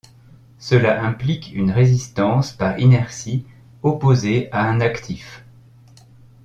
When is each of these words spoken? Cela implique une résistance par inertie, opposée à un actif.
Cela 0.57 1.03
implique 1.03 1.51
une 1.53 1.69
résistance 1.69 2.53
par 2.53 2.79
inertie, 2.79 3.45
opposée 3.83 4.51
à 4.51 4.63
un 4.63 4.79
actif. 4.81 5.45